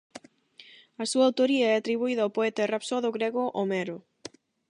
A 1.01 1.03
súa 1.11 1.27
autoría 1.29 1.67
é 1.71 1.75
atribuída 1.75 2.21
ao 2.23 2.33
poeta 2.37 2.61
e 2.63 2.69
rapsodo 2.73 3.13
grego 3.17 3.43
Homero. 3.57 3.97